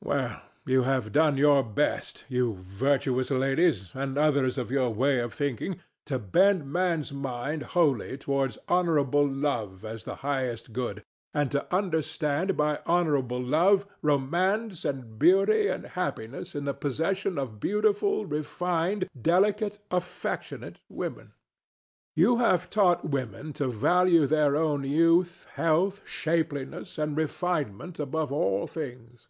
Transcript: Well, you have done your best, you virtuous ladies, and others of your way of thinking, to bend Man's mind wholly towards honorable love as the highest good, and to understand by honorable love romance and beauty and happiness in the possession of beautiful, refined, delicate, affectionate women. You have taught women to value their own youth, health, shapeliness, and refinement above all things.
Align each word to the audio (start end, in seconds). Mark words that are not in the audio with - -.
Well, 0.00 0.40
you 0.64 0.84
have 0.84 1.12
done 1.12 1.36
your 1.36 1.62
best, 1.62 2.24
you 2.30 2.54
virtuous 2.54 3.30
ladies, 3.30 3.94
and 3.94 4.16
others 4.16 4.56
of 4.56 4.70
your 4.70 4.88
way 4.88 5.18
of 5.20 5.34
thinking, 5.34 5.80
to 6.06 6.18
bend 6.18 6.70
Man's 6.72 7.12
mind 7.12 7.64
wholly 7.74 8.16
towards 8.16 8.56
honorable 8.68 9.26
love 9.28 9.84
as 9.84 10.04
the 10.04 10.14
highest 10.16 10.72
good, 10.72 11.02
and 11.34 11.50
to 11.50 11.66
understand 11.74 12.56
by 12.56 12.78
honorable 12.86 13.42
love 13.42 13.86
romance 14.00 14.82
and 14.86 15.18
beauty 15.18 15.66
and 15.66 15.84
happiness 15.84 16.54
in 16.54 16.64
the 16.64 16.74
possession 16.74 17.36
of 17.36 17.60
beautiful, 17.60 18.24
refined, 18.24 19.08
delicate, 19.20 19.78
affectionate 19.90 20.80
women. 20.88 21.34
You 22.14 22.38
have 22.38 22.70
taught 22.70 23.10
women 23.10 23.52
to 23.54 23.68
value 23.68 24.24
their 24.26 24.56
own 24.56 24.84
youth, 24.84 25.46
health, 25.54 26.00
shapeliness, 26.06 26.96
and 26.96 27.14
refinement 27.14 27.98
above 27.98 28.32
all 28.32 28.66
things. 28.66 29.26